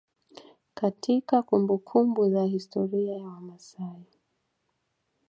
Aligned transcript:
Katika 0.73 1.41
kumbumbuku 1.41 2.29
za 2.29 2.43
historia 2.43 3.13
ya 3.17 3.23
wamasai 3.27 4.05